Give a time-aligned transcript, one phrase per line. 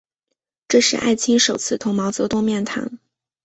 [0.67, 2.97] 这是艾青首次同毛泽东面谈。